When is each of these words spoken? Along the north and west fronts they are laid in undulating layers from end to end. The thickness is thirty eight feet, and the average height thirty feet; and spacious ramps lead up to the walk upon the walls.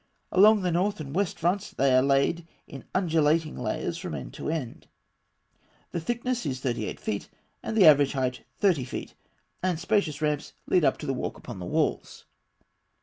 Along 0.31 0.63
the 0.63 0.71
north 0.71 0.99
and 0.99 1.13
west 1.13 1.37
fronts 1.37 1.69
they 1.69 1.93
are 1.95 2.01
laid 2.01 2.47
in 2.65 2.85
undulating 2.95 3.55
layers 3.55 3.99
from 3.99 4.15
end 4.15 4.33
to 4.33 4.49
end. 4.49 4.87
The 5.91 5.99
thickness 5.99 6.43
is 6.43 6.59
thirty 6.59 6.85
eight 6.85 6.99
feet, 6.99 7.29
and 7.61 7.77
the 7.77 7.85
average 7.85 8.13
height 8.13 8.43
thirty 8.57 8.83
feet; 8.83 9.13
and 9.61 9.79
spacious 9.79 10.19
ramps 10.19 10.53
lead 10.65 10.83
up 10.83 10.97
to 10.97 11.05
the 11.05 11.13
walk 11.13 11.37
upon 11.37 11.59
the 11.59 11.67
walls. 11.67 12.25